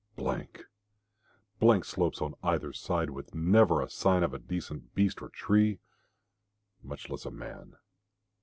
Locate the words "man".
7.29-7.75